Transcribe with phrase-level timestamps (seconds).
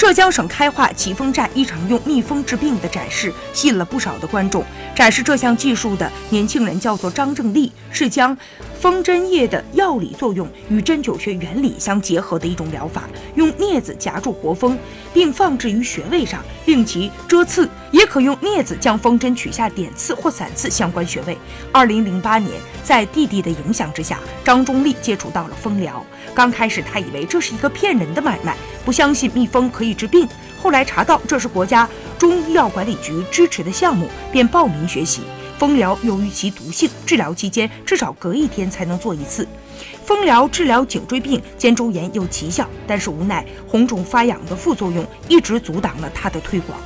[0.00, 4.64] 浙江省开化启丰站一场用蜜蜂治病的展示，吸引了不少的观众。
[4.96, 8.34] 展示这项技术的年轻人叫做张正立，是将
[8.80, 13.02] 蜂针叶的药理作用与针灸学原理相结合的一种疗法。
[13.34, 14.78] 用镊子夹住活蜂，
[15.12, 21.36] 并放置于穴位上，令其遮刺；也可用镊子将蜂针取下，点刺或散刺相关穴位。
[21.70, 26.02] 二零零八年，在弟弟的影响之下，张中立接触到了蜂疗。
[26.34, 30.28] 刚开始，他以为这是一个骗人的买卖，不相信蜜蜂可以治病。
[30.62, 35.22] 后来查到这是国家中医药管理局支持的项目，便报名学习。
[35.58, 39.46] 蜂疗由于其毒性，治疗期间至少隔一天才能做一次。
[40.04, 46.78] 蜂疗治疗颈椎病、肩周炎有奇效，但是无奈红肿发痒的副作用一直阻挡了它的推广。